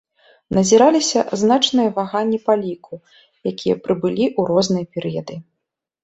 [0.57, 2.95] Назіраліся значныя ваганні па ліку
[3.51, 5.35] якія прыбылі ў розныя перыяды.